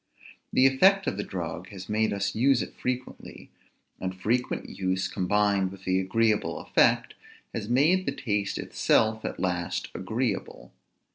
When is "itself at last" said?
8.57-9.89